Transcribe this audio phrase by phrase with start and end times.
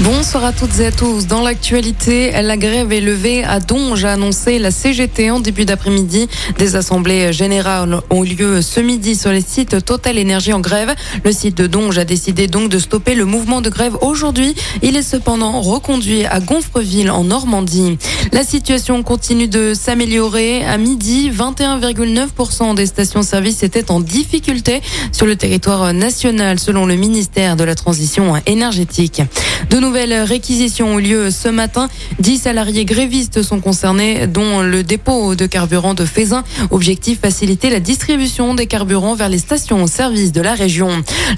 [0.00, 1.28] Bonsoir à toutes et à tous.
[1.28, 6.28] Dans l'actualité, la grève est levée à Donge, a annoncé la CGT en début d'après-midi.
[6.58, 10.92] Des assemblées générales ont lieu ce midi sur les sites Total Énergie en grève.
[11.24, 14.56] Le site de Donge a décidé donc de stopper le mouvement de grève aujourd'hui.
[14.82, 17.98] Il est cependant reconduit à Gonfreville en Normandie.
[18.32, 20.64] La situation continue de s'améliorer.
[20.64, 24.80] À midi, 21,9% des stations-service étaient en difficulté
[25.12, 29.22] sur le territoire national selon le ministère de la Transition énergétique.
[29.82, 31.88] Nouvelles réquisitions ont lieu ce matin.
[32.20, 36.44] Dix salariés grévistes sont concernés, dont le dépôt de carburant de Fézin.
[36.70, 40.88] Objectif faciliter la distribution des carburants vers les stations au service de la région.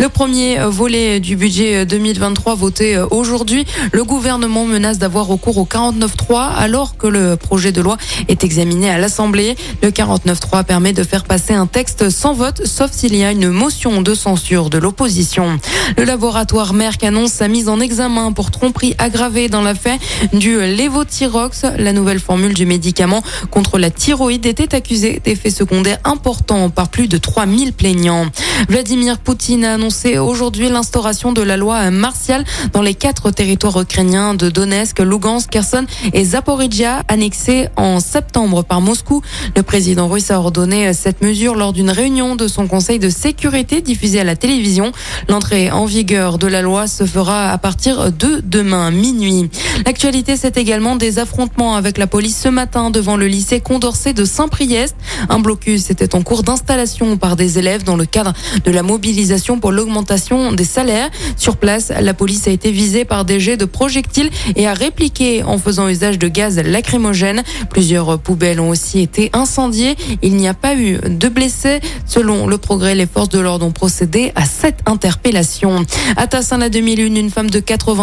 [0.00, 6.52] Le premier volet du budget 2023 voté aujourd'hui, le gouvernement menace d'avoir recours au 49.3
[6.56, 7.96] alors que le projet de loi
[8.26, 9.56] est examiné à l'Assemblée.
[9.82, 13.50] Le 49.3 permet de faire passer un texte sans vote, sauf s'il y a une
[13.50, 15.60] motion de censure de l'opposition.
[15.96, 19.98] Le laboratoire Merck annonce sa mise en examen pour tromperie aggravée dans l'affaire
[20.32, 21.64] du Levothyrox.
[21.78, 27.08] La nouvelle formule du médicament contre la thyroïde était accusée d'effets secondaires importants par plus
[27.08, 28.26] de 3000 plaignants.
[28.68, 34.34] Vladimir Poutine a annoncé aujourd'hui l'instauration de la loi martiale dans les quatre territoires ukrainiens
[34.34, 39.22] de Donetsk, Lugansk, Kherson et Zaporizhia, annexés en septembre par Moscou.
[39.56, 43.80] Le président russe a ordonné cette mesure lors d'une réunion de son conseil de sécurité
[43.80, 44.92] diffusée à la télévision.
[45.28, 49.50] L'entrée en vigueur de la loi se fera à partir de demain minuit.
[49.84, 54.24] L'actualité, c'est également des affrontements avec la police ce matin devant le lycée Condorcet de
[54.24, 54.94] Saint-Priest.
[55.28, 58.32] Un blocus était en cours d'installation par des élèves dans le cadre
[58.64, 61.10] de la mobilisation pour l'augmentation des salaires.
[61.36, 65.42] Sur place, la police a été visée par des jets de projectiles et a répliqué
[65.42, 67.42] en faisant usage de gaz lacrymogène.
[67.70, 69.96] Plusieurs poubelles ont aussi été incendiées.
[70.22, 71.80] Il n'y a pas eu de blessés.
[72.06, 75.84] Selon le progrès, les forces de l'ordre ont procédé à cette interpellation.
[76.16, 77.60] À Tassin, la 2001, une femme de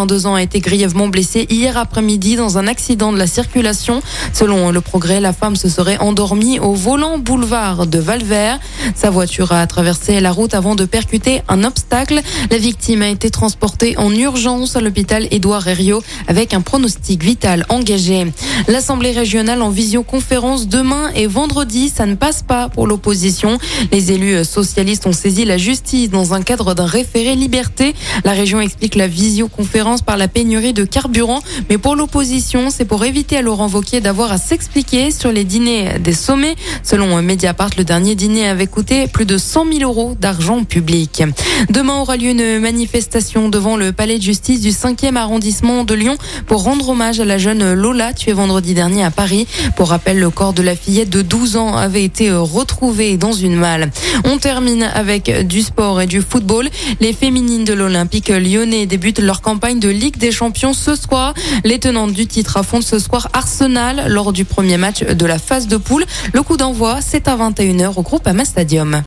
[0.10, 4.02] 82 ans a été grièvement blessée hier après-midi dans un accident de la circulation.
[4.34, 8.60] Selon le progrès, la femme se serait endormie au volant boulevard de Valvert.
[8.96, 12.22] Sa voiture a traversé la route avant de percuter un obstacle.
[12.50, 17.68] La victime a été transportée en urgence à l'hôpital Édouard Herriot avec un pronostic vital
[17.70, 18.26] engagé.
[18.68, 23.60] L'Assemblée régionale en visioconférence demain et vendredi, ça ne passe pas pour l'opposition.
[23.92, 27.94] Les élus socialistes ont saisi la justice dans un cadre d'un référé liberté.
[28.24, 33.06] La région explique la visioconférence par la pénurie de carburant, mais pour l'opposition, c'est pour
[33.06, 36.56] éviter à Laurent Vauquier d'avoir à s'expliquer sur les dîners des sommets.
[36.84, 41.24] Selon Mediapart, le dernier dîner avait coûté plus de 100 000 euros d'argent public.
[41.70, 46.18] Demain aura lieu une manifestation devant le palais de justice du 5e arrondissement de Lyon
[46.48, 49.48] pour rendre hommage à la jeune Lola tuée vendredi dernier à Paris.
[49.76, 53.56] Pour rappel, le corps de la fillette de 12 ans avait été retrouvé dans une
[53.56, 53.92] malle.
[54.24, 56.70] On termine avec du sport et du football.
[57.00, 61.34] Les féminines de l'Olympique lyonnais débutent leur campagne de Ligue des Champions ce soir.
[61.64, 65.68] Les tenantes du titre affrontent ce soir Arsenal lors du premier match de la phase
[65.68, 66.06] de poule.
[66.34, 69.04] Le coup d'envoi, c'est à 21h au groupe Ama Stadium.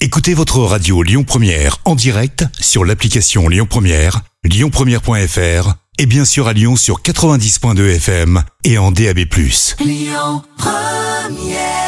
[0.00, 6.48] Écoutez votre radio Lyon Première en direct sur l'application Lyon Première, lyonpremière.fr et bien sûr
[6.48, 9.20] à Lyon sur 90.2 FM et en DAB+.
[9.80, 11.85] Lyon Première